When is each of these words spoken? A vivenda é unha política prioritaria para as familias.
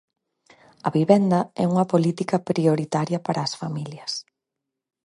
A 0.87 0.89
vivenda 0.97 1.39
é 1.63 1.65
unha 1.71 1.89
política 1.93 2.37
prioritaria 2.49 3.19
para 3.25 3.41
as 3.47 3.53
familias. 3.61 4.11